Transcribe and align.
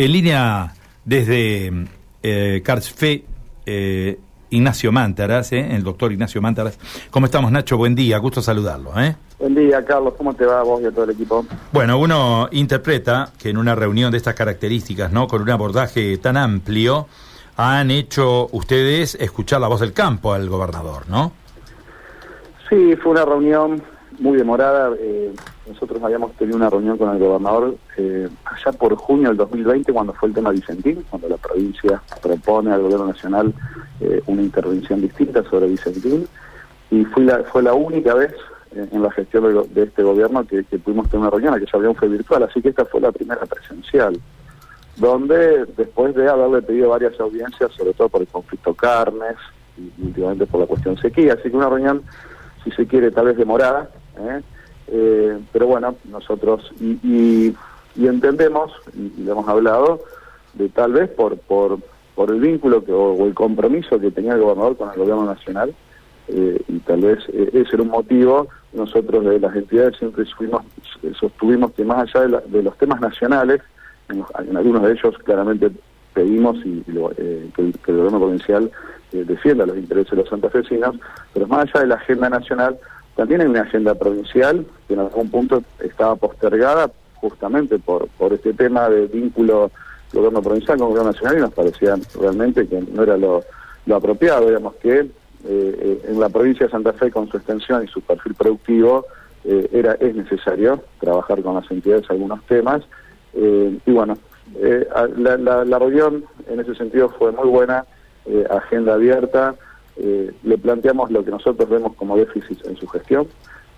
En 0.00 0.12
línea 0.12 0.72
desde 1.04 1.70
eh, 2.22 2.62
Carfe, 2.64 3.22
eh, 3.66 4.18
Ignacio 4.48 4.92
Mántaras, 4.92 5.52
eh, 5.52 5.74
el 5.74 5.82
doctor 5.82 6.10
Ignacio 6.10 6.40
Mántaras. 6.40 6.78
¿Cómo 7.10 7.26
estamos, 7.26 7.52
Nacho? 7.52 7.76
Buen 7.76 7.94
día, 7.94 8.16
gusto 8.16 8.40
saludarlo. 8.40 8.98
¿eh? 8.98 9.14
Buen 9.38 9.54
día, 9.54 9.84
Carlos. 9.84 10.14
¿Cómo 10.16 10.32
te 10.32 10.46
va 10.46 10.62
vos 10.62 10.80
y 10.80 10.86
a 10.86 10.90
todo 10.90 11.04
el 11.04 11.10
equipo? 11.10 11.44
Bueno, 11.70 11.98
uno 11.98 12.48
interpreta 12.50 13.30
que 13.38 13.50
en 13.50 13.58
una 13.58 13.74
reunión 13.74 14.10
de 14.10 14.16
estas 14.16 14.34
características, 14.34 15.12
¿no? 15.12 15.28
Con 15.28 15.42
un 15.42 15.50
abordaje 15.50 16.16
tan 16.16 16.38
amplio, 16.38 17.06
han 17.58 17.90
hecho 17.90 18.48
ustedes 18.52 19.16
escuchar 19.16 19.60
la 19.60 19.68
voz 19.68 19.80
del 19.80 19.92
campo 19.92 20.32
al 20.32 20.48
gobernador, 20.48 21.10
¿no? 21.10 21.32
Sí, 22.70 22.96
fue 23.02 23.12
una 23.12 23.26
reunión 23.26 23.82
muy 24.18 24.38
demorada. 24.38 24.92
Eh, 24.98 25.34
nosotros 25.70 26.02
habíamos 26.02 26.32
tenido 26.32 26.56
una 26.56 26.68
reunión 26.68 26.98
con 26.98 27.10
el 27.10 27.18
gobernador 27.18 27.76
eh, 27.96 28.28
allá 28.44 28.72
por 28.76 28.94
junio 28.96 29.28
del 29.28 29.36
2020, 29.36 29.92
cuando 29.92 30.12
fue 30.12 30.28
el 30.28 30.34
tema 30.34 30.50
Vicentín, 30.50 31.04
cuando 31.08 31.28
la 31.28 31.36
provincia 31.36 32.02
propone 32.20 32.72
al 32.72 32.82
gobierno 32.82 33.06
nacional 33.06 33.54
eh, 34.00 34.22
una 34.26 34.42
intervención 34.42 35.00
distinta 35.00 35.42
sobre 35.44 35.68
Vicentín. 35.68 36.26
Y 36.90 37.04
fue 37.04 37.24
la, 37.24 37.44
fue 37.44 37.62
la 37.62 37.72
única 37.72 38.14
vez 38.14 38.34
en 38.72 39.02
la 39.02 39.10
gestión 39.10 39.68
de, 39.72 39.82
este 39.82 40.02
gobierno 40.02 40.44
que, 40.46 40.62
pudimos 40.78 41.08
tener 41.08 41.20
una 41.20 41.30
reunión, 41.30 41.58
que 41.58 41.64
esa 41.64 41.78
reunión 41.78 41.94
fue 41.94 42.08
virtual, 42.08 42.42
así 42.44 42.60
que 42.60 42.68
esta 42.68 42.84
fue 42.84 43.00
la 43.00 43.12
primera 43.12 43.44
presencial, 43.46 44.20
donde 44.96 45.66
después 45.76 46.14
de 46.14 46.28
haberle 46.28 46.62
pedido 46.62 46.90
varias 46.90 47.18
audiencias, 47.18 47.72
sobre 47.72 47.94
todo 47.94 48.08
por 48.08 48.20
el 48.20 48.28
conflicto 48.28 48.74
carnes 48.74 49.36
y 49.76 50.02
últimamente 50.02 50.46
por 50.46 50.60
la 50.60 50.66
cuestión 50.66 50.96
sequía, 50.98 51.34
así 51.34 51.50
que 51.50 51.56
una 51.56 51.68
reunión, 51.68 52.02
si 52.64 52.70
se 52.72 52.86
quiere, 52.86 53.10
tal 53.10 53.26
vez 53.26 53.36
demorada, 53.36 53.90
¿eh? 54.18 54.40
Eh, 54.90 55.38
pero 55.52 55.66
bueno, 55.66 55.94
nosotros 56.04 56.72
y, 56.80 57.54
entendemos, 57.96 58.72
y, 58.94 59.22
lo 59.22 59.32
hemos 59.32 59.48
hablado, 59.48 60.00
de 60.54 60.68
tal 60.68 60.92
vez 60.92 61.08
por, 61.10 61.38
por, 61.38 61.78
por 62.16 62.30
el 62.30 62.40
vínculo 62.40 62.84
que, 62.84 62.92
o, 62.92 63.26
el 63.26 63.34
compromiso 63.34 64.00
que 64.00 64.10
tenía 64.10 64.34
el 64.34 64.40
gobernador 64.40 64.76
con 64.76 64.90
el 64.90 64.96
gobierno 64.96 65.26
nacional, 65.26 65.74
eh, 66.28 66.60
y 66.68 66.78
tal 66.80 67.02
vez 67.02 67.18
ese 67.28 67.74
era 67.74 67.82
un 67.82 67.88
motivo, 67.90 68.48
nosotros 68.72 69.24
de 69.24 69.38
las 69.38 69.54
entidades 69.54 69.96
siempre 69.96 70.24
fuimos, 70.36 70.62
sostuvimos 71.18 71.72
que 71.72 71.84
más 71.84 72.14
allá 72.14 72.40
de, 72.46 72.62
los 72.62 72.76
temas 72.78 73.00
nacionales, 73.00 73.60
en, 74.08 74.24
algunos 74.56 74.82
de 74.82 74.92
ellos 74.92 75.16
claramente 75.24 75.70
pedimos 76.14 76.56
y, 76.64 76.82
que, 76.82 77.62
el, 77.62 77.74
gobierno 77.86 78.18
provincial 78.18 78.70
defienda 79.12 79.66
los 79.66 79.76
intereses 79.76 80.10
de 80.10 80.16
los 80.16 80.28
santafesinos, 80.28 80.96
pero 81.32 81.46
más 81.46 81.68
allá 81.68 81.80
de 81.80 81.86
la 81.86 81.94
agenda 81.96 82.28
nacional, 82.28 82.78
también 83.20 83.46
una 83.46 83.60
agenda 83.60 83.94
provincial 83.94 84.64
que 84.88 84.94
en 84.94 85.00
algún 85.00 85.28
punto 85.28 85.62
estaba 85.80 86.16
postergada 86.16 86.90
justamente 87.16 87.78
por, 87.78 88.08
por 88.16 88.32
este 88.32 88.54
tema 88.54 88.88
de 88.88 89.08
vínculo 89.08 89.70
gobierno 90.10 90.40
provincial 90.40 90.78
con 90.78 90.88
gobierno 90.88 91.12
nacional 91.12 91.36
y 91.36 91.40
nos 91.42 91.52
parecía 91.52 91.96
realmente 92.18 92.66
que 92.66 92.80
no 92.80 93.02
era 93.02 93.18
lo, 93.18 93.44
apropiado, 93.94 94.46
digamos 94.46 94.74
que 94.76 95.00
eh, 95.00 95.06
eh, 95.44 96.02
en 96.08 96.18
la 96.18 96.30
provincia 96.30 96.64
de 96.64 96.72
Santa 96.72 96.94
Fe 96.94 97.10
con 97.10 97.28
su 97.28 97.36
extensión 97.36 97.84
y 97.84 97.88
su 97.88 98.00
perfil 98.00 98.32
productivo 98.32 99.04
eh, 99.44 99.68
era 99.70 99.98
es 100.00 100.16
necesario 100.16 100.82
trabajar 100.98 101.42
con 101.42 101.56
las 101.56 101.70
entidades 101.70 102.08
algunos 102.08 102.42
temas 102.46 102.82
y 103.34 103.92
bueno, 103.92 104.16
la, 105.18 105.36
la, 105.36 105.64
la 105.66 105.78
reunión 105.78 106.24
en 106.48 106.58
ese 106.58 106.74
sentido 106.74 107.10
fue 107.10 107.32
muy 107.32 107.48
buena, 107.48 107.84
agenda 108.48 108.94
abierta, 108.94 109.56
eh, 109.96 110.30
le 110.42 110.58
planteamos 110.58 111.10
lo 111.10 111.24
que 111.24 111.30
nosotros 111.30 111.68
vemos 111.68 111.94
como 111.94 112.16
déficit 112.16 112.64
en 112.66 112.76
su 112.76 112.86
gestión, 112.86 113.26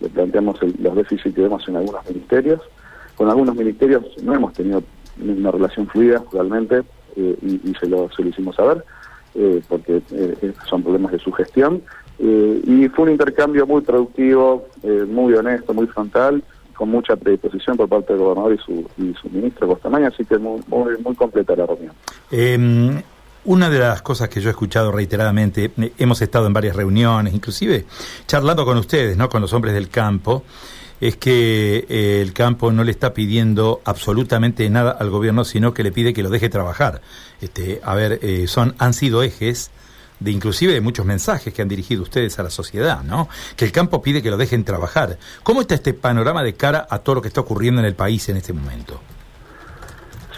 le 0.01 0.09
planteamos 0.09 0.59
los 0.63 0.97
déficits 0.97 1.35
que 1.35 1.43
vemos 1.43 1.67
en 1.69 1.77
algunos 1.77 2.05
ministerios. 2.09 2.61
Con 3.17 3.29
algunos 3.29 3.55
ministerios 3.55 4.05
no 4.23 4.35
hemos 4.35 4.53
tenido 4.53 4.83
una 5.21 5.51
relación 5.51 5.87
fluida 5.89 6.23
realmente 6.33 6.83
eh, 7.17 7.37
y, 7.43 7.75
se, 7.79 7.87
lo, 7.87 8.11
se 8.11 8.23
lo 8.23 8.29
hicimos 8.31 8.57
saber, 8.57 8.85
eh, 9.35 9.63
porque 9.69 10.03
son 10.69 10.83
problemas 10.83 11.13
de 11.13 11.19
su 11.19 11.31
gestión. 11.33 11.83
y 12.19 12.89
fue 12.89 13.05
un 13.05 13.11
intercambio 13.11 13.67
muy 13.67 13.83
productivo, 13.83 14.67
muy 15.09 15.35
honesto, 15.35 15.75
muy 15.75 15.87
frontal, 15.87 16.43
con 16.75 16.89
mucha 16.89 17.17
predisposición 17.17 17.77
por 17.77 17.89
parte 17.89 18.13
del 18.13 18.23
gobernador 18.23 18.55
y 18.55 18.59
su, 18.59 18.85
y 18.99 19.15
su 19.15 19.29
ministro 19.31 19.69
Costamaña, 19.69 20.09
así 20.09 20.25
que 20.25 20.39
muy, 20.39 20.61
muy, 20.67 20.97
muy 20.99 21.15
completa 21.15 21.55
la 21.55 21.67
reunión. 21.67 21.93
Una 23.45 23.69
de 23.69 23.81
las 23.81 24.03
cosas 24.03 24.29
que 24.29 24.41
yo 24.41 24.49
he 24.49 24.53
escuchado 24.53 24.93
reiteradamente, 24.93 25.73
eh, 25.77 25.93
hemos 25.99 26.23
estado 26.23 26.47
en 26.47 26.53
varias 26.53 26.77
reuniones, 26.77 27.35
inclusive 27.35 27.87
charlando 28.27 28.65
con 28.65 28.79
ustedes, 28.79 29.17
¿no? 29.17 29.29
con 29.29 29.43
los 29.43 29.53
hombres 29.53 29.75
del 29.75 29.89
campo, 29.89 30.45
es 31.01 31.17
que 31.17 31.85
eh, 31.89 32.21
el 32.23 32.33
campo 32.33 32.71
no 32.71 32.85
le 32.85 32.93
está 32.93 33.13
pidiendo 33.13 33.81
absolutamente 33.85 34.71
nada 34.71 34.93
al 34.93 35.11
gobierno, 35.11 35.45
sino 35.45 35.75
que 35.75 35.83
le 35.83 35.91
pide 35.91 36.13
que 36.13 36.23
lo 36.23 36.31
deje 36.31 36.49
trabajar. 36.49 37.01
Este, 37.41 37.81
a 37.83 37.97
ver, 37.97 38.21
eh, 38.23 38.47
son 38.47 38.77
han 38.79 38.95
sido 38.95 39.25
ejes 39.25 39.73
de 40.21 40.31
inclusive 40.31 40.73
de 40.73 40.81
muchos 40.81 41.05
mensajes 41.05 41.53
que 41.53 41.63
han 41.63 41.69
dirigido 41.69 42.05
ustedes 42.05 42.39
a 42.39 42.45
la 42.45 42.51
sociedad, 42.51 43.03
¿no? 43.03 43.29
Que 43.57 43.65
el 43.65 43.73
campo 43.73 44.01
pide 44.01 44.23
que 44.23 44.31
lo 44.31 44.37
dejen 44.37 44.63
trabajar. 44.63 45.19
¿Cómo 45.43 45.63
está 45.63 45.75
este 45.75 45.95
panorama 45.95 46.45
de 46.45 46.55
cara 46.55 46.87
a 46.89 47.01
todo 47.01 47.17
lo 47.17 47.23
que 47.23 47.27
está 47.29 47.41
ocurriendo 47.41 47.81
en 47.81 47.89
el 47.89 47.97
país 47.97 48.29
en 48.29 48.37
este 48.37 48.53
momento? 48.53 49.01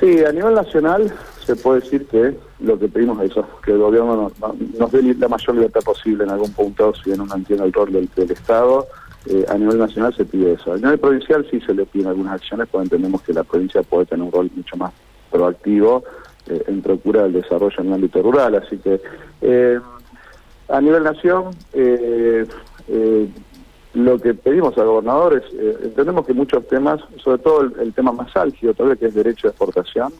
Sí, 0.00 0.24
a 0.24 0.32
nivel 0.32 0.54
nacional 0.54 1.14
se 1.44 1.56
puede 1.56 1.80
decir 1.80 2.06
que 2.06 2.36
lo 2.60 2.78
que 2.78 2.88
pedimos 2.88 3.20
es 3.22 3.30
eso, 3.30 3.46
que 3.62 3.72
el 3.72 3.78
gobierno 3.78 4.30
nos, 4.40 4.92
dé 4.92 5.02
la 5.14 5.28
mayor 5.28 5.54
libertad 5.54 5.80
posible 5.82 6.24
en 6.24 6.30
algún 6.30 6.52
punto, 6.52 6.94
si 6.94 7.10
bien 7.10 7.20
uno 7.20 7.34
entiende 7.34 7.64
el 7.64 7.72
rol 7.72 7.92
del, 7.92 8.08
Estado, 8.30 8.86
eh, 9.26 9.44
a 9.48 9.54
nivel 9.54 9.78
nacional 9.78 10.14
se 10.14 10.24
pide 10.24 10.52
eso. 10.52 10.72
A 10.72 10.76
nivel 10.76 10.98
provincial 10.98 11.46
sí 11.50 11.60
se 11.60 11.74
le 11.74 11.84
piden 11.86 12.08
algunas 12.08 12.34
acciones, 12.34 12.68
porque 12.70 12.84
entendemos 12.84 13.22
que 13.22 13.32
la 13.32 13.44
provincia 13.44 13.82
puede 13.82 14.06
tener 14.06 14.24
un 14.24 14.32
rol 14.32 14.50
mucho 14.54 14.76
más 14.76 14.92
proactivo 15.30 16.04
eh, 16.48 16.64
en 16.66 16.82
procura 16.82 17.24
del 17.24 17.34
desarrollo 17.34 17.76
en 17.78 17.86
el 17.88 17.94
ámbito 17.94 18.22
rural, 18.22 18.54
así 18.54 18.78
que 18.78 19.00
eh, 19.42 19.78
a 20.68 20.80
nivel 20.80 21.02
nación 21.02 21.50
lo 23.94 24.18
que 24.18 24.34
pedimos 24.34 24.76
al 24.76 24.86
gobernador 24.86 25.34
es, 25.34 25.84
entendemos 25.84 26.26
que 26.26 26.32
muchos 26.32 26.66
temas, 26.66 27.00
sobre 27.22 27.38
todo 27.38 27.60
el, 27.60 27.74
el 27.80 27.92
tema 27.92 28.12
más 28.12 28.34
álgido, 28.36 28.74
todavía 28.74 28.96
que 28.96 29.06
es 29.06 29.14
derecho 29.14 29.46
de 29.46 29.50
exportación, 29.50 30.12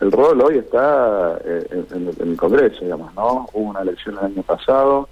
el 0.00 0.10
rol 0.10 0.40
hoy 0.40 0.58
está 0.58 1.38
eh, 1.44 1.84
en, 1.92 2.10
el 2.30 2.36
Congreso, 2.36 2.84
digamos, 2.84 3.14
¿no? 3.14 3.46
Hubo 3.52 3.70
una 3.70 3.82
elección 3.82 4.18
el 4.18 4.24
año 4.24 4.42
pasado, 4.42 5.08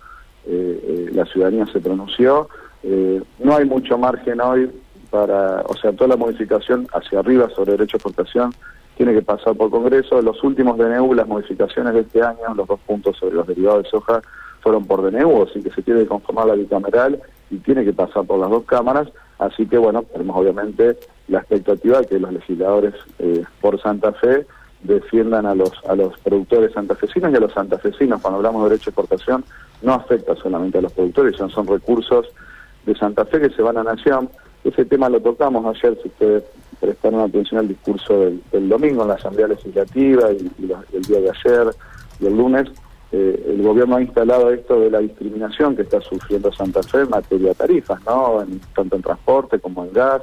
eh, 0.46 0.80
eh, 0.82 1.10
la 1.14 1.24
ciudadanía 1.26 1.66
se 1.66 1.80
pronunció, 1.80 2.48
no 3.38 3.54
hay 3.54 3.64
mucho 3.64 3.96
margen 3.96 4.40
hoy 4.40 4.68
para, 5.08 5.62
o 5.68 5.76
sea, 5.76 5.92
toda 5.92 6.08
la 6.08 6.16
modificación 6.16 6.88
hacia 6.92 7.20
arriba 7.20 7.48
sobre 7.50 7.72
derecho 7.72 7.96
a 7.96 7.98
exportación 7.98 8.52
tiene 8.96 9.14
que 9.14 9.22
pasar 9.22 9.54
por 9.54 9.70
Congreso. 9.70 10.20
Los 10.20 10.42
últimos 10.42 10.76
DNU, 10.76 11.14
las 11.14 11.28
modificaciones 11.28 11.94
de 11.94 12.00
este 12.00 12.22
año, 12.22 12.54
los 12.56 12.66
dos 12.66 12.80
puntos 12.80 13.16
sobre 13.18 13.36
los 13.36 13.46
derivados 13.46 13.84
de 13.84 13.90
soja, 13.90 14.20
fueron 14.62 14.84
por 14.84 15.00
DNU, 15.00 15.44
así 15.44 15.62
que 15.62 15.70
se 15.70 15.82
tiene 15.82 16.00
que 16.00 16.08
conformar 16.08 16.48
la 16.48 16.54
bicameral 16.54 17.22
y 17.50 17.58
tiene 17.58 17.84
que 17.84 17.92
pasar 17.92 18.24
por 18.24 18.40
las 18.40 18.50
dos 18.50 18.64
cámaras. 18.64 19.08
Así 19.38 19.64
que, 19.66 19.78
bueno, 19.78 20.02
tenemos 20.02 20.36
obviamente 20.36 20.96
la 21.28 21.38
expectativa 21.38 22.00
de 22.00 22.06
que 22.06 22.18
los 22.18 22.32
legisladores 22.32 22.94
por 23.60 23.80
Santa 23.80 24.12
Fe 24.14 24.44
defiendan 24.82 25.46
a 25.46 25.54
los 25.54 25.72
a 25.88 25.94
los 25.94 26.18
productores 26.18 26.72
santafesinos 26.72 27.32
y 27.32 27.36
a 27.36 27.40
los 27.40 27.52
santafesinos. 27.52 28.20
Cuando 28.20 28.38
hablamos 28.38 28.64
de 28.64 28.70
derecho 28.70 28.90
de 28.90 28.90
exportación, 28.90 29.44
no 29.82 29.94
afecta 29.94 30.34
solamente 30.36 30.78
a 30.78 30.82
los 30.82 30.92
productores, 30.92 31.36
son, 31.36 31.50
son 31.50 31.66
recursos 31.66 32.26
de 32.86 32.94
Santa 32.96 33.24
Fe 33.24 33.40
que 33.40 33.50
se 33.50 33.62
van 33.62 33.78
a 33.78 33.84
Nación. 33.84 34.28
Ese 34.64 34.84
tema 34.84 35.08
lo 35.08 35.20
tocamos 35.20 35.64
ayer, 35.76 35.98
si 36.02 36.08
ustedes 36.08 36.44
prestaron 36.80 37.20
atención 37.20 37.60
al 37.60 37.68
discurso 37.68 38.18
del, 38.18 38.68
domingo 38.68 39.02
en 39.02 39.08
la 39.08 39.14
Asamblea 39.14 39.48
Legislativa 39.48 40.32
y, 40.32 40.50
el 40.92 41.02
día 41.02 41.20
de 41.20 41.30
ayer 41.30 41.74
y 42.20 42.26
el 42.26 42.36
lunes. 42.36 42.68
Eh, 43.12 43.44
el 43.50 43.62
gobierno 43.62 43.96
ha 43.96 44.02
instalado 44.02 44.50
esto 44.50 44.80
de 44.80 44.90
la 44.90 44.98
discriminación 45.00 45.76
que 45.76 45.82
está 45.82 46.00
sufriendo 46.00 46.50
Santa 46.52 46.82
Fe 46.82 47.02
en 47.02 47.10
materia 47.10 47.48
de 47.48 47.54
tarifas, 47.54 48.00
¿no? 48.06 48.44
tanto 48.74 48.96
en 48.96 49.02
transporte 49.02 49.58
como 49.60 49.84
en 49.84 49.92
gas. 49.92 50.22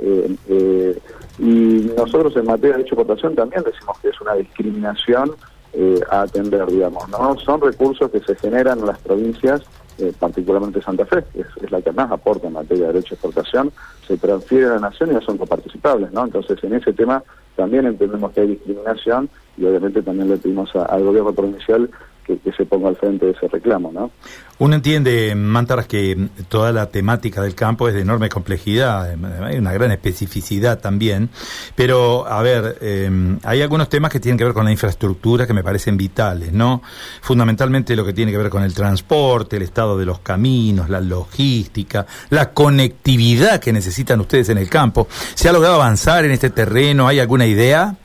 Eh, 0.00 0.36
eh, 0.48 0.98
y 1.38 1.90
nosotros 1.96 2.36
en 2.36 2.46
materia 2.46 2.76
de 2.76 2.82
exportación 2.82 3.34
también 3.34 3.62
decimos 3.62 3.98
que 4.00 4.08
es 4.08 4.20
una 4.20 4.34
discriminación 4.34 5.32
eh, 5.72 6.00
a 6.10 6.22
atender, 6.22 6.66
digamos, 6.66 7.08
¿no? 7.08 7.36
Son 7.38 7.60
recursos 7.60 8.10
que 8.10 8.20
se 8.20 8.34
generan 8.36 8.78
en 8.78 8.86
las 8.86 8.98
provincias, 9.00 9.62
eh, 9.98 10.12
particularmente 10.18 10.80
Santa 10.80 11.04
Fe, 11.04 11.22
que 11.32 11.42
es, 11.42 11.70
la 11.70 11.82
que 11.82 11.92
más 11.92 12.10
aporta 12.10 12.46
en 12.46 12.54
materia 12.54 12.86
de 12.86 12.92
derecho 12.94 13.10
de 13.10 13.14
exportación, 13.16 13.72
se 14.06 14.16
transfieren 14.16 14.70
a 14.70 14.74
la 14.74 14.80
nación 14.80 15.10
y 15.10 15.14
no 15.14 15.20
son 15.20 15.36
coparticipables, 15.36 16.10
¿no? 16.12 16.24
Entonces, 16.24 16.58
en 16.64 16.72
ese 16.72 16.92
tema 16.94 17.22
también 17.54 17.86
entendemos 17.86 18.32
que 18.32 18.40
hay 18.40 18.46
discriminación 18.48 19.28
y 19.58 19.66
obviamente 19.66 20.00
también 20.00 20.30
le 20.30 20.38
pedimos 20.38 20.74
al 20.74 21.04
gobierno 21.04 21.32
provincial 21.32 21.90
que, 22.36 22.52
se 22.52 22.66
ponga 22.66 22.88
al 22.88 22.96
frente 22.96 23.26
de 23.26 23.32
ese 23.32 23.48
reclamo, 23.48 23.90
¿no? 23.92 24.10
Uno 24.58 24.74
entiende, 24.74 25.34
Mantaras, 25.34 25.86
que 25.86 26.28
toda 26.48 26.72
la 26.72 26.86
temática 26.90 27.40
del 27.40 27.54
campo 27.54 27.88
es 27.88 27.94
de 27.94 28.00
enorme 28.00 28.28
complejidad, 28.28 29.10
hay 29.44 29.56
una 29.56 29.72
gran 29.72 29.92
especificidad 29.92 30.80
también, 30.80 31.30
pero, 31.76 32.26
a 32.26 32.42
ver, 32.42 32.76
em, 32.80 33.38
hay 33.44 33.62
algunos 33.62 33.88
temas 33.88 34.10
que 34.10 34.20
tienen 34.20 34.36
que 34.36 34.44
ver 34.44 34.52
con 34.52 34.64
la 34.64 34.72
infraestructura 34.72 35.46
que 35.46 35.54
me 35.54 35.62
parecen 35.62 35.96
vitales, 35.96 36.52
¿no? 36.52 36.82
Fundamentalmente 37.22 37.94
lo 37.96 38.04
que 38.04 38.12
tiene 38.12 38.32
que 38.32 38.38
ver 38.38 38.50
con 38.50 38.64
el 38.64 38.74
transporte, 38.74 39.56
el 39.56 39.62
estado 39.62 39.96
de 39.96 40.04
los 40.04 40.18
caminos, 40.18 40.90
la 40.90 41.00
logística, 41.00 42.06
la 42.30 42.52
conectividad 42.52 43.60
que 43.60 43.72
necesitan 43.72 44.20
ustedes 44.20 44.48
en 44.48 44.58
el 44.58 44.68
campo. 44.68 45.06
¿Se 45.34 45.48
ha 45.48 45.52
logrado 45.52 45.76
avanzar 45.76 46.24
en 46.24 46.32
este 46.32 46.50
terreno? 46.50 47.06
¿Hay 47.06 47.20
alguna 47.20 47.46
idea? 47.46 47.96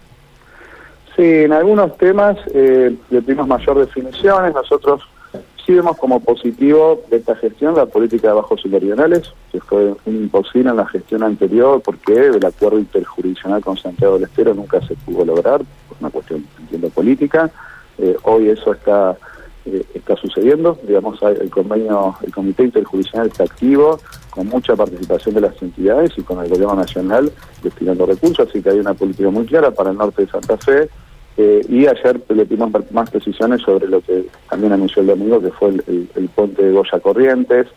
Sí, 1.16 1.24
en 1.24 1.54
algunos 1.54 1.96
temas 1.98 2.38
eh, 2.54 2.96
le 3.10 3.22
pedimos 3.22 3.48
mayor 3.48 3.80
definiciones. 3.80 4.54
Nosotros 4.54 5.02
sí 5.66 5.74
vemos 5.74 5.98
como 5.98 6.20
positivo 6.20 7.02
de 7.10 7.18
esta 7.18 7.36
gestión 7.36 7.76
la 7.76 7.86
política 7.86 8.30
de 8.30 8.34
bajos 8.34 8.66
meridionales, 8.66 9.32
que 9.52 9.60
fue 9.60 9.94
imposible 10.06 10.72
en 10.72 10.78
la 10.78 10.88
gestión 10.88 11.24
anterior 11.24 11.82
porque 11.84 12.28
el 12.28 12.46
acuerdo 12.46 12.80
interjurisdiccional 12.80 13.62
con 13.62 13.78
Santiago 13.78 14.16
del 14.16 14.24
Estero 14.24 14.54
nunca 14.54 14.82
se 14.82 14.96
pudo 14.96 15.24
lograr, 15.24 15.62
por 15.88 15.98
una 16.00 16.10
cuestión, 16.10 16.46
entiendo, 16.60 16.90
política. 16.90 17.52
Eh, 18.00 18.18
hoy 18.24 18.50
eso 18.50 18.74
está 18.74 19.16
eh, 19.66 19.86
está 19.94 20.18
sucediendo. 20.18 20.78
Digamos, 20.84 21.22
el 21.22 21.50
convenio, 21.50 22.16
el 22.22 22.34
comité 22.34 22.64
interjurisdiccional 22.64 23.28
está 23.28 23.44
activo, 23.44 24.00
con 24.30 24.48
mucha 24.48 24.76
participación 24.76 25.36
de 25.36 25.42
las 25.42 25.62
entidades 25.62 26.12
y 26.18 26.22
con 26.22 26.44
el 26.44 26.50
gobierno 26.50 26.76
nacional 26.76 27.32
destinando 27.62 28.06
recursos, 28.06 28.50
así 28.50 28.62
que 28.62 28.72
hay 28.72 28.80
una 28.80 28.94
política 28.94 29.30
muy 29.30 29.46
clara 29.46 29.72
para 29.72 29.92
el 29.92 29.98
norte 29.98 30.24
de 30.24 30.32
Santa 30.32 30.58
Fe. 30.58 30.90
Eh, 31.38 31.66
y 31.68 31.88
ayer 31.88 32.22
le 32.30 32.46
dimos 32.46 32.72
más 32.92 33.10
precisiones 33.10 33.62
sobre 33.62 33.88
lo 33.88 34.02
que 34.02 34.26
también 34.50 34.74
anunció 34.74 35.02
el 35.02 35.08
domingo, 35.08 35.42
que 35.42 35.52
fue 35.52 35.70
el, 35.70 36.30
puente 36.36 36.64
de 36.64 36.72
Goya 36.72 37.00
Corrientes, 37.00 37.68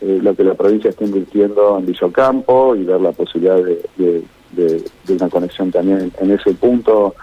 eh, 0.00 0.20
lo 0.22 0.34
que 0.34 0.44
la 0.44 0.54
provincia 0.54 0.90
está 0.90 1.04
invirtiendo 1.04 1.78
en 1.78 1.86
Villocampo 1.86 2.76
y 2.76 2.84
ver 2.84 3.00
la 3.00 3.12
posibilidad 3.12 3.56
de, 3.56 4.24
de, 4.52 4.84
una 5.08 5.28
conexión 5.28 5.70
también 5.72 6.12
en 6.20 6.30
ese 6.30 6.52
punto 6.54 7.14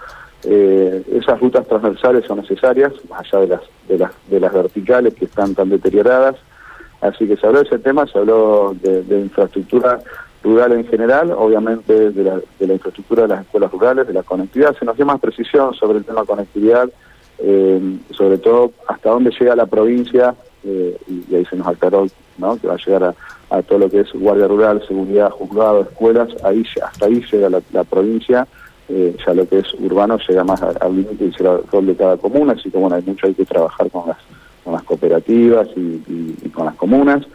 eh, 0.44 1.02
esas 1.12 1.40
rutas 1.40 1.66
transversales 1.66 2.24
son 2.26 2.38
necesarias, 2.38 2.92
más 3.08 3.20
allá 3.20 3.40
de 3.40 3.46
las, 3.48 3.60
de 3.88 3.98
las, 3.98 4.12
de 4.28 4.40
las 4.40 4.52
verticales 4.52 5.14
que 5.14 5.24
están 5.24 5.54
tan 5.54 5.68
deterioradas. 5.68 6.36
Así 7.00 7.26
que 7.26 7.36
se 7.36 7.46
habló 7.46 7.60
de 7.60 7.66
ese 7.66 7.78
tema, 7.78 8.06
se 8.06 8.18
habló 8.18 8.74
de, 8.80 9.20
infraestructura 9.20 10.00
rural 10.48 10.72
en 10.72 10.86
general, 10.86 11.32
obviamente 11.32 12.10
de 12.10 12.24
la, 12.24 12.40
de 12.58 12.66
la, 12.66 12.74
infraestructura 12.74 13.22
de 13.22 13.28
las 13.28 13.40
escuelas 13.42 13.70
rurales, 13.70 14.06
de 14.06 14.12
la 14.12 14.22
conectividad. 14.22 14.76
Se 14.78 14.84
nos 14.84 14.96
dio 14.96 15.06
más 15.06 15.20
precisión 15.20 15.74
sobre 15.74 15.98
el 15.98 16.04
tema 16.04 16.24
conectividad, 16.24 16.88
eh, 17.38 17.98
sobre 18.10 18.38
todo 18.38 18.72
hasta 18.86 19.10
dónde 19.10 19.30
llega 19.38 19.54
la 19.56 19.66
provincia, 19.66 20.34
eh, 20.64 20.96
y, 21.06 21.34
ahí 21.34 21.44
se 21.46 21.56
nos 21.56 21.66
aclaró 21.66 22.06
¿no? 22.36 22.56
que 22.56 22.66
va 22.66 22.74
a 22.74 22.84
llegar 22.84 23.14
a, 23.50 23.62
todo 23.62 23.78
lo 23.78 23.90
que 23.90 24.00
es 24.00 24.12
guardia 24.12 24.46
rural, 24.46 24.82
seguridad, 24.86 25.30
juzgado, 25.30 25.82
escuelas, 25.82 26.28
ahí 26.44 26.64
hasta 26.82 27.06
ahí 27.06 27.24
llega 27.30 27.48
la 27.48 27.84
provincia 27.84 28.46
eh, 28.90 29.14
ya 29.26 29.34
lo 29.34 29.46
que 29.46 29.58
es 29.58 29.74
urbano 29.74 30.18
llega 30.26 30.44
más 30.44 30.62
al 30.62 30.96
límite 30.96 31.26
y 31.26 31.32
será 31.32 31.56
el 31.56 31.66
rol 31.70 31.86
de 31.86 31.94
cada 31.94 32.16
comuna, 32.16 32.54
así 32.54 32.70
que 32.70 32.78
bueno, 32.78 32.96
hay 32.96 33.02
mucho 33.02 33.26
hay 33.26 33.34
que 33.34 33.44
trabajar 33.44 33.90
con 33.90 34.08
las, 34.08 34.16
con 34.64 34.72
las 34.72 34.82
cooperativas 34.82 35.68
y, 35.76 36.48
con 36.48 36.64
las 36.64 36.74
comunas. 36.76 37.26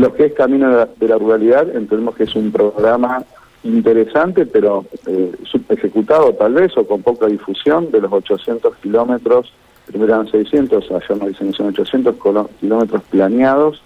Lo 0.00 0.12
que 0.14 0.26
es 0.26 0.32
Camino 0.34 0.86
de 0.96 1.08
la, 1.08 1.18
Ruralidad, 1.18 1.74
entendemos 1.74 2.14
que 2.14 2.24
es 2.24 2.34
un 2.34 2.50
programa 2.50 3.24
interesante, 3.62 4.46
pero 4.46 4.84
eh, 5.06 5.32
ejecutado 5.68 6.32
tal 6.34 6.54
vez 6.54 6.76
o 6.76 6.86
con 6.86 7.02
poca 7.02 7.26
difusión, 7.26 7.90
de 7.90 8.00
los 8.00 8.12
800 8.12 8.76
kilómetros, 8.76 9.52
primero 9.86 10.14
eran 10.14 10.30
600, 10.30 10.90
allá 10.90 11.14
nos 11.16 11.28
dicen 11.28 11.50
que 11.50 11.56
son 11.56 11.66
800 11.68 12.16
kilómetros 12.60 13.02
planeados, 13.10 13.82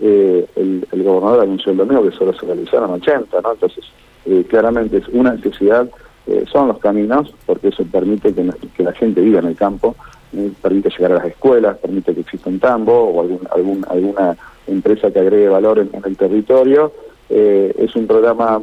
eh, 0.00 0.46
el, 0.56 0.86
gobernador 1.02 1.42
anunció 1.42 1.72
el 1.72 1.78
domingo 1.78 2.08
que 2.08 2.16
solo 2.16 2.32
se 2.32 2.46
realizaron 2.46 2.90
80, 2.92 3.40
¿no? 3.40 3.52
Entonces, 3.52 3.84
eh, 4.26 4.44
claramente 4.48 4.98
es 4.98 5.08
una 5.08 5.32
necesidad, 5.32 5.88
eh, 6.26 6.44
son 6.50 6.68
los 6.68 6.78
caminos, 6.78 7.34
porque 7.46 7.68
eso 7.68 7.84
permite 7.84 8.34
que, 8.34 8.48
que, 8.76 8.82
la 8.82 8.92
gente 8.92 9.20
viva 9.20 9.40
en 9.40 9.46
el 9.46 9.56
campo, 9.56 9.96
eh, 10.32 10.52
permite 10.60 10.90
llegar 10.90 11.12
a 11.12 11.14
las 11.16 11.24
escuelas, 11.26 11.78
permite 11.78 12.14
que 12.14 12.20
exista 12.20 12.50
un 12.50 12.60
tambo 12.60 12.92
o 12.92 13.22
algún, 13.22 13.40
algún, 13.50 13.86
alguna 13.88 14.36
empresa 14.68 15.10
que 15.10 15.18
agregue 15.18 15.48
valor 15.48 15.78
en, 15.78 15.90
el 16.04 16.16
territorio. 16.16 16.92
es 17.28 17.94
un 17.96 18.06
programa, 18.06 18.62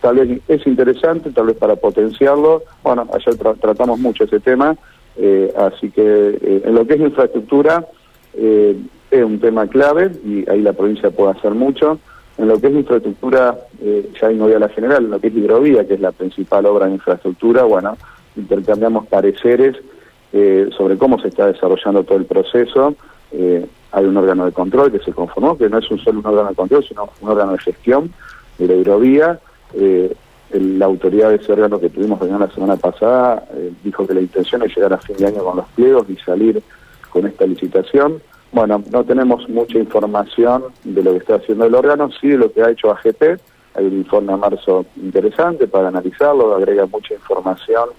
tal 0.00 0.16
vez 0.16 0.40
es 0.48 0.66
interesante, 0.66 1.30
tal 1.30 1.46
vez 1.46 1.56
para 1.56 1.76
potenciarlo. 1.76 2.62
Bueno, 2.82 3.06
ayer 3.12 3.36
tratamos 3.60 3.98
mucho 3.98 4.24
ese 4.24 4.40
tema, 4.40 4.76
así 5.56 5.90
que 5.90 6.62
en 6.64 6.74
lo 6.74 6.86
que 6.86 6.94
es 6.94 7.00
infraestructura, 7.00 7.86
es 9.10 9.24
un 9.24 9.40
tema 9.40 9.66
clave 9.66 10.12
y 10.24 10.48
ahí 10.48 10.62
la 10.62 10.72
provincia 10.72 11.10
puede 11.10 11.32
hacer 11.32 11.52
mucho. 11.52 11.98
En 12.38 12.48
lo 12.48 12.58
que 12.60 12.68
es 12.68 12.72
infraestructura, 12.72 13.58
eh, 13.82 14.08
ya 14.20 14.30
no 14.30 14.44
voy 14.44 14.54
a 14.54 14.58
la 14.58 14.68
general, 14.68 15.04
en 15.04 15.10
lo 15.10 15.20
que 15.20 15.26
es 15.26 15.34
hidrovía, 15.34 15.86
que 15.86 15.94
es 15.94 16.00
la 16.00 16.12
principal 16.12 16.64
obra 16.66 16.86
de 16.86 16.92
infraestructura, 16.92 17.64
bueno, 17.64 17.96
intercambiamos 18.36 19.06
pareceres 19.08 19.76
eh, 20.32 20.70
sobre 20.76 20.96
cómo 20.96 21.20
se 21.20 21.28
está 21.28 21.48
desarrollando 21.48 22.04
todo 22.04 22.18
el 22.18 22.24
proceso. 22.24 22.94
Eh, 23.32 23.66
hay 23.92 24.04
un 24.04 24.16
órgano 24.16 24.44
de 24.44 24.52
control 24.52 24.92
que 24.92 25.00
se 25.00 25.12
conformó, 25.12 25.56
que 25.56 25.68
no 25.68 25.78
es 25.78 25.90
un 25.90 25.98
solo 25.98 26.20
un 26.20 26.26
órgano 26.26 26.50
de 26.50 26.54
control, 26.54 26.84
sino 26.84 27.08
un 27.20 27.28
órgano 27.28 27.52
de 27.52 27.58
gestión 27.58 28.12
de 28.58 28.66
la 28.66 28.74
hidrovía. 28.74 29.40
la 30.52 30.84
autoridad 30.86 31.30
de 31.30 31.36
ese 31.36 31.52
órgano 31.52 31.78
que 31.78 31.90
tuvimos 31.90 32.18
reunión 32.18 32.40
la 32.40 32.50
semana 32.50 32.76
pasada 32.76 33.44
dijo 33.84 34.06
que 34.06 34.14
la 34.14 34.20
intención 34.20 34.62
es 34.62 34.74
llegar 34.74 34.92
a 34.92 34.98
fin 34.98 35.16
de 35.16 35.26
año 35.26 35.44
con 35.44 35.56
los 35.56 35.68
pliegos 35.68 36.10
y 36.10 36.16
salir 36.16 36.62
con 37.10 37.26
esta 37.26 37.46
licitación. 37.46 38.20
Bueno, 38.52 38.82
no 38.90 39.04
tenemos 39.04 39.48
mucha 39.48 39.78
información 39.78 40.64
de 40.82 41.02
lo 41.02 41.12
que 41.12 41.18
está 41.18 41.36
haciendo 41.36 41.66
el 41.66 41.74
órgano, 41.74 42.10
sí 42.20 42.28
de 42.28 42.38
lo 42.38 42.52
que 42.52 42.62
ha 42.62 42.70
hecho 42.70 42.90
AGP. 42.90 43.38
Hay 43.74 43.84
un 43.84 43.98
informe 43.98 44.32
a 44.32 44.36
marzo 44.36 44.86
interesante 44.96 45.68
para 45.68 45.88
analizarlo, 45.88 46.56
agrega 46.56 46.86
mucha 46.86 47.14
información, 47.14 47.90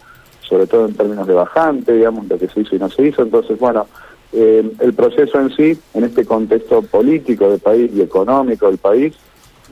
sobre 0.41 0.67
todo 0.67 0.85
en 0.85 0.95
términos 0.95 1.25
de 1.27 1.33
bajante, 1.33 1.93
digamos, 1.93 2.27
lo 2.27 2.37
que 2.37 2.49
se 2.49 2.61
hizo 2.61 2.75
y 2.75 2.79
no 2.79 2.89
se 2.89 3.07
hizo. 3.07 3.21
Entonces, 3.21 3.57
bueno, 3.57 3.87
eh, 4.33 4.71
el 4.79 4.93
proceso 4.93 5.39
en 5.39 5.49
sí, 5.55 5.79
en 5.93 6.03
este 6.03 6.25
contexto 6.25 6.81
político 6.81 7.49
del 7.49 7.59
país 7.59 7.91
y 7.93 8.01
económico 8.01 8.67
del 8.67 8.77
país, 8.77 9.13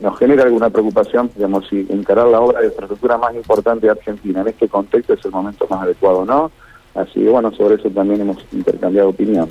nos 0.02 0.18
genera 0.18 0.44
alguna 0.44 0.70
preocupación, 0.70 1.30
digamos, 1.36 1.68
si 1.70 1.86
encarar 1.90 2.28
la 2.28 2.40
obra 2.40 2.62
de 2.62 2.68
infraestructura 2.68 3.18
más 3.18 3.36
importante 3.36 3.86
de 3.86 3.92
Argentina 3.92 4.42
en 4.42 4.48
este 4.48 4.68
contexto 4.68 5.14
es 5.14 5.26
el 5.26 5.32
momento 5.32 5.68
más 5.70 5.84
adecuado 5.84 6.26
no. 6.26 6.52
Así 6.96 7.22
que 7.22 7.30
bueno, 7.30 7.52
sobre 7.54 7.76
eso 7.76 7.90
también 7.90 8.22
hemos 8.22 8.38
intercambiado 8.52 9.10
opinión. 9.10 9.48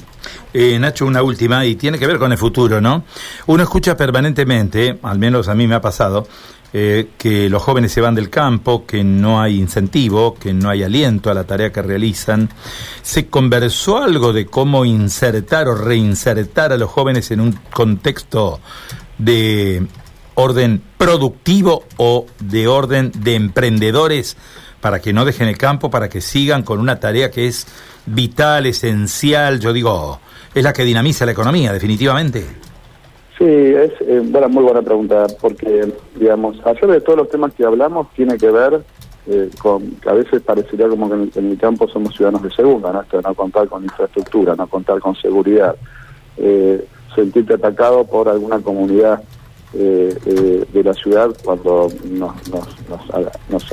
Eh, 0.52 0.78
Nacho, 0.78 1.06
una 1.06 1.22
última, 1.22 1.64
y 1.64 1.76
tiene 1.76 1.98
que 1.98 2.06
ver 2.06 2.18
con 2.18 2.32
el 2.32 2.38
futuro, 2.38 2.80
¿no? 2.80 3.04
Uno 3.46 3.62
escucha 3.62 3.96
permanentemente, 3.96 4.98
al 5.02 5.18
menos 5.18 5.48
a 5.48 5.54
mí 5.54 5.66
me 5.66 5.74
ha 5.74 5.80
pasado, 5.80 6.26
eh, 6.72 7.08
que 7.16 7.48
los 7.48 7.62
jóvenes 7.62 7.92
se 7.92 8.00
van 8.00 8.14
del 8.14 8.28
campo, 8.28 8.84
que 8.84 9.02
no 9.02 9.40
hay 9.40 9.58
incentivo, 9.58 10.34
que 10.34 10.52
no 10.52 10.68
hay 10.68 10.82
aliento 10.82 11.30
a 11.30 11.34
la 11.34 11.44
tarea 11.44 11.72
que 11.72 11.82
realizan. 11.82 12.50
¿Se 13.02 13.28
conversó 13.28 13.98
algo 13.98 14.32
de 14.32 14.46
cómo 14.46 14.84
insertar 14.84 15.68
o 15.68 15.74
reinsertar 15.74 16.72
a 16.72 16.76
los 16.76 16.90
jóvenes 16.90 17.30
en 17.30 17.40
un 17.40 17.52
contexto 17.72 18.60
de 19.16 19.86
orden 20.34 20.82
productivo 20.96 21.84
o 21.96 22.26
de 22.38 22.68
orden 22.68 23.12
de 23.16 23.34
emprendedores? 23.34 24.36
para 24.80 25.00
que 25.00 25.12
no 25.12 25.24
dejen 25.24 25.48
el 25.48 25.58
campo, 25.58 25.90
para 25.90 26.08
que 26.08 26.20
sigan 26.20 26.62
con 26.62 26.78
una 26.78 27.00
tarea 27.00 27.30
que 27.30 27.48
es 27.48 27.66
vital, 28.06 28.66
esencial, 28.66 29.60
yo 29.60 29.72
digo, 29.72 30.20
es 30.54 30.62
la 30.62 30.72
que 30.72 30.84
dinamiza 30.84 31.26
la 31.26 31.32
economía, 31.32 31.72
definitivamente. 31.72 32.46
Sí, 33.38 33.44
es 33.46 33.92
eh, 34.00 34.20
muy 34.48 34.64
buena 34.64 34.82
pregunta, 34.82 35.26
porque, 35.40 35.92
digamos, 36.16 36.60
ayer 36.66 36.86
de 36.88 37.00
todos 37.00 37.18
los 37.18 37.28
temas 37.28 37.54
que 37.54 37.64
hablamos 37.64 38.12
tiene 38.14 38.36
que 38.36 38.50
ver 38.50 38.82
eh, 39.28 39.50
con, 39.62 39.92
que 39.92 40.08
a 40.08 40.14
veces 40.14 40.42
parecería 40.42 40.88
como 40.88 41.08
que 41.08 41.38
en, 41.38 41.50
el 41.52 41.58
campo 41.58 41.86
somos 41.86 42.16
ciudadanos 42.16 42.42
de 42.42 42.50
segunda, 42.50 42.92
¿no? 42.92 43.02
Esto 43.02 43.18
de 43.18 43.22
no 43.22 43.34
contar 43.34 43.68
con 43.68 43.84
infraestructura, 43.84 44.56
no 44.56 44.66
contar 44.66 44.98
con 45.00 45.14
seguridad, 45.14 45.76
eh, 46.36 46.84
sentirte 47.14 47.54
atacado 47.54 48.04
por 48.04 48.28
alguna 48.28 48.58
comunidad 48.58 49.22
eh, 49.74 50.16
eh, 50.24 50.64
de 50.72 50.82
la 50.82 50.94
ciudad 50.94 51.28
cuando 51.44 51.88
nos, 52.10 52.48
nos, 52.48 52.66
nos, 53.50 53.64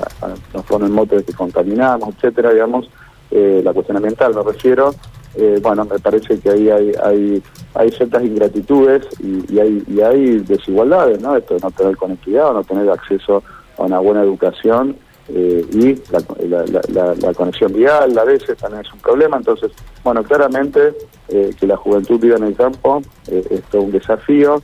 nos, 0.53 0.65
ponen 0.65 0.91
motes 0.91 1.23
que 1.23 1.33
contaminamos, 1.33 2.15
etcétera, 2.15 2.51
digamos, 2.51 2.89
la 3.31 3.73
cuestión 3.73 3.97
ambiental 3.97 4.33
me 4.33 4.43
refiero, 4.43 4.93
eh, 5.37 5.59
bueno, 5.61 5.85
me 5.85 5.99
parece 5.99 6.39
que 6.39 6.49
ahí 6.49 6.69
hay, 6.69 6.91
hay, 7.03 7.43
hay 7.73 7.91
ciertas 7.91 8.23
ingratitudes 8.23 9.07
y, 9.19 9.59
hay, 9.59 9.83
y 9.87 10.01
hay 10.01 10.39
desigualdades, 10.39 11.21
¿no? 11.21 11.35
Esto 11.35 11.55
de 11.55 11.59
no 11.61 11.71
tener 11.71 11.97
conectividad 11.97 12.49
o 12.49 12.53
no 12.53 12.63
tener 12.63 12.89
acceso 12.89 13.43
a 13.77 13.83
una 13.83 13.99
buena 13.99 14.23
educación 14.23 14.97
y 15.27 15.95
la, 16.11 17.15
la, 17.15 17.33
conexión 17.33 17.73
vial 17.73 18.15
a 18.15 18.23
veces 18.23 18.55
también 18.59 18.85
es 18.85 18.93
un 18.93 18.99
problema, 18.99 19.37
entonces, 19.37 19.71
bueno, 20.03 20.23
claramente 20.23 20.93
que 21.27 21.65
la 21.65 21.75
juventud 21.75 22.19
viva 22.19 22.37
en 22.37 22.43
el 22.43 22.55
campo 22.55 23.01
es 23.27 23.63
todo 23.71 23.81
un 23.81 23.91
desafío, 23.91 24.61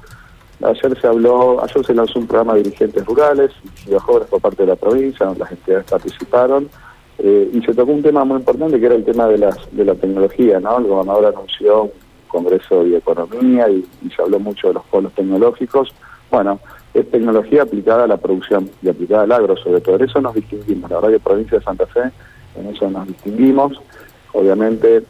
Ayer 0.64 1.00
se 1.00 1.08
habló, 1.08 1.64
ayer 1.64 1.86
se 1.86 1.94
lanzó 1.94 2.20
un 2.20 2.28
programa 2.28 2.54
de 2.54 2.64
dirigentes 2.64 3.04
rurales 3.06 3.52
y 3.86 3.90
de 3.90 4.00
jóvenes 4.00 4.30
por 4.30 4.42
parte 4.42 4.64
de 4.64 4.68
la 4.68 4.76
provincia, 4.76 5.34
las 5.38 5.52
entidades 5.52 5.86
participaron, 5.90 6.70
eh, 7.18 7.52
y 7.54 7.62
se 7.62 7.74
tocó 7.74 7.92
un 7.92 8.02
tema 8.02 8.24
muy 8.24 8.38
importante 8.38 8.80
que 8.80 8.86
era 8.86 8.96
el 8.96 9.06
tema 9.06 9.28
de, 9.28 9.38
las, 9.38 9.58
de 9.72 9.86
la 9.86 9.96
tecnología, 9.96 10.60
¿no? 10.60 10.80
El 10.80 10.86
gobernador 10.86 11.28
anunció 11.28 11.84
un 11.84 11.92
congreso 12.28 12.84
de 12.84 12.98
economía 12.98 13.70
y, 13.70 13.86
se 14.16 14.22
habló 14.22 14.40
mucho 14.40 14.70
de 14.70 14.76
los 14.76 14.84
polos 14.86 15.14
tecnológicos. 15.14 15.94
Bueno, 16.32 16.60
es 16.94 17.10
tecnología 17.12 17.64
aplicada 17.64 18.06
a 18.06 18.08
la 18.08 18.18
producción 18.18 18.70
y 18.82 18.90
aplicada 18.90 19.24
al 19.24 19.32
agro, 19.32 19.56
sobre 19.58 19.82
todo. 19.82 19.98
En 19.98 20.04
eso 20.04 20.22
nos 20.22 20.34
distinguimos. 20.34 20.90
La 20.90 20.98
verdad 20.98 21.12
que 21.12 21.20
provincia 21.20 21.58
de 21.60 21.64
Santa 21.64 21.86
Fe, 21.88 22.12
en 22.56 22.68
eso 22.68 22.90
nos 22.90 23.08
distinguimos. 23.08 23.80
Obviamente 24.34 25.04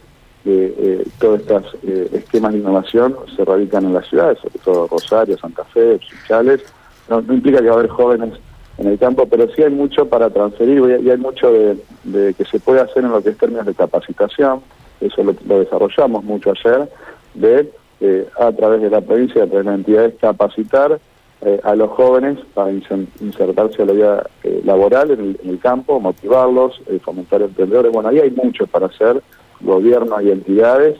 eh, 0.44 1.04
todos 1.20 1.40
estos 1.40 1.76
eh, 1.84 2.08
esquemas 2.12 2.52
de 2.52 2.58
innovación 2.58 3.16
se 3.36 3.44
radican 3.44 3.84
en 3.84 3.94
las 3.94 4.08
ciudades, 4.08 4.38
sobre 4.40 4.58
todo 4.58 4.88
Rosario, 4.88 5.38
Santa 5.38 5.64
Fe, 5.64 6.00
Chales. 6.26 6.62
No, 7.08 7.20
implica 7.20 7.60
que 7.60 7.68
va 7.68 7.76
a 7.76 7.78
haber 7.78 7.90
jóvenes 7.90 8.34
en 8.78 8.86
el 8.88 8.98
campo, 8.98 9.26
pero 9.26 9.48
sí 9.54 9.62
hay 9.62 9.70
mucho 9.70 10.06
para 10.06 10.30
transferir 10.30 11.00
y 11.02 11.10
hay 11.10 11.18
mucho 11.18 11.52
de, 11.52 12.34
que 12.34 12.44
se 12.44 12.58
puede 12.58 12.80
hacer 12.80 13.04
en 13.04 13.10
lo 13.10 13.22
que 13.22 13.30
es 13.30 13.38
términos 13.38 13.66
de 13.66 13.74
capacitación, 13.74 14.62
eso 15.00 15.22
lo, 15.22 15.58
desarrollamos 15.58 16.24
mucho 16.24 16.52
ayer, 16.52 16.88
de 17.34 17.70
eh, 18.00 18.26
a 18.38 18.50
través 18.52 18.82
de 18.82 18.90
la 18.90 19.00
provincia, 19.00 19.44
a 19.44 19.46
través 19.46 19.64
de 19.64 19.70
las 19.70 19.78
entidades, 19.78 20.14
capacitar 20.20 20.98
eh, 21.42 21.60
a 21.62 21.74
los 21.74 21.90
jóvenes 21.90 22.38
para 22.54 22.72
insertarse 22.72 23.82
a 23.82 23.86
la 23.86 23.92
vida 23.92 24.26
eh, 24.42 24.60
laboral 24.64 25.10
en 25.10 25.36
el, 25.44 25.58
campo, 25.58 26.00
motivarlos, 26.00 26.80
fomentar 27.04 27.42
emprendedores. 27.42 27.92
Bueno, 27.92 28.08
ahí 28.08 28.20
hay 28.20 28.30
mucho 28.30 28.66
para 28.66 28.86
hacer, 28.86 29.22
gobierno 29.60 30.20
y 30.20 30.30
entidades. 30.30 30.98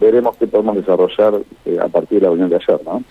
veremos 0.00 0.36
qué 0.36 0.46
podemos 0.46 0.76
desarrollar 0.76 1.34
a 1.80 1.88
partir 1.88 2.18
de 2.18 2.24
la 2.24 2.28
reunión 2.28 2.50
de 2.50 2.56
ayer, 2.56 2.80
¿no? 2.84 3.02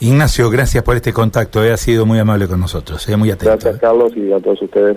Ignacio, 0.00 0.48
gracias 0.48 0.84
por 0.84 0.94
este 0.96 1.12
contacto, 1.12 1.60
ha 1.60 1.76
sido 1.76 2.06
muy 2.06 2.18
amable 2.18 2.46
con 2.46 2.60
nosotros, 2.60 3.08
muy 3.16 3.30
atento. 3.30 3.52
Gracias, 3.52 3.80
Carlos, 3.80 4.12
y 4.16 4.32
a 4.32 4.38
todos 4.38 4.62
ustedes. 4.62 4.96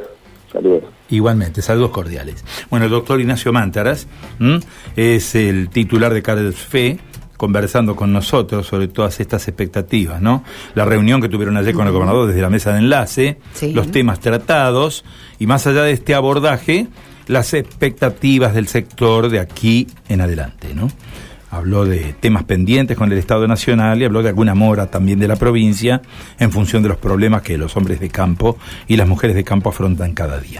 Saludos. 0.51 0.83
Igualmente, 1.09 1.61
saludos 1.61 1.91
cordiales. 1.91 2.43
Bueno, 2.69 2.85
el 2.85 2.91
doctor 2.91 3.19
Ignacio 3.19 3.51
Mántaras 3.51 4.07
es 4.95 5.35
el 5.35 5.69
titular 5.69 6.13
de 6.13 6.21
Carlos 6.21 6.55
Fe, 6.55 6.99
conversando 7.37 7.95
con 7.95 8.13
nosotros 8.13 8.67
sobre 8.67 8.87
todas 8.87 9.19
estas 9.19 9.47
expectativas, 9.47 10.21
¿no? 10.21 10.43
La 10.75 10.85
reunión 10.85 11.21
que 11.21 11.29
tuvieron 11.29 11.57
ayer 11.57 11.73
con 11.73 11.87
el 11.87 11.93
gobernador 11.93 12.27
desde 12.27 12.41
la 12.41 12.51
mesa 12.51 12.73
de 12.73 12.79
enlace, 12.79 13.37
los 13.73 13.89
temas 13.89 14.19
tratados 14.19 15.03
y 15.39 15.47
más 15.47 15.65
allá 15.65 15.81
de 15.81 15.93
este 15.93 16.13
abordaje, 16.13 16.87
las 17.27 17.55
expectativas 17.55 18.53
del 18.53 18.67
sector 18.67 19.29
de 19.29 19.39
aquí 19.39 19.87
en 20.09 20.21
adelante, 20.21 20.75
¿no? 20.75 20.89
Habló 21.51 21.85
de 21.85 22.13
temas 22.19 22.45
pendientes 22.45 22.97
con 22.97 23.11
el 23.11 23.17
Estado 23.17 23.47
Nacional 23.47 24.01
y 24.01 24.05
habló 24.05 24.23
de 24.23 24.29
alguna 24.29 24.55
mora 24.55 24.87
también 24.87 25.19
de 25.19 25.27
la 25.27 25.35
provincia 25.35 26.01
en 26.39 26.51
función 26.51 26.81
de 26.81 26.89
los 26.89 26.97
problemas 26.97 27.43
que 27.43 27.57
los 27.57 27.77
hombres 27.77 27.99
de 27.99 28.09
campo 28.09 28.57
y 28.87 28.95
las 28.95 29.07
mujeres 29.07 29.35
de 29.35 29.43
campo 29.43 29.69
afrontan 29.69 30.13
cada 30.13 30.39
día. 30.39 30.49